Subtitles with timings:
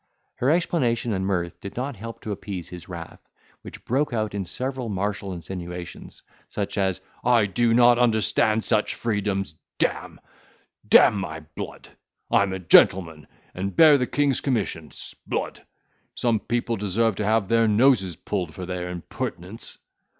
[0.37, 3.19] Her explanation and mirth did not help to appease his wrath,
[3.61, 10.17] which broke out in several martial insinuations, such as—"I do not understand such freedoms, d—me!
[10.89, 11.89] D—n my blood!
[12.31, 14.89] I'm a gentleman, and bear the king's commission.
[14.89, 15.61] 'Sblood!
[16.15, 19.77] some people deserve to have their noses pulled for their impertinence."